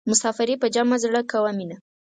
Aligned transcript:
مسافري 0.09 0.55
په 0.61 0.67
جمع 0.75 0.95
زړه 1.03 1.21
کوه 1.31 1.51
مینه. 1.57 1.77